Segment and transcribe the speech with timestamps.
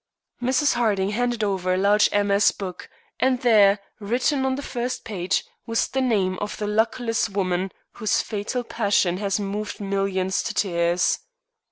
[0.41, 0.73] Mrs.
[0.73, 2.53] Harding handed over a large MS.
[2.53, 7.71] book, and there, written on the first page, was the name of the luckless woman
[7.91, 11.19] whose fatal passion has moved millions to tears.